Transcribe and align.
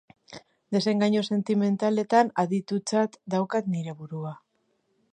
Desengainu 0.75 1.21
sentimentaletan 1.35 2.33
aditutzat 2.45 3.23
daukat 3.35 3.73
neure 3.75 3.99
burua. 4.01 4.35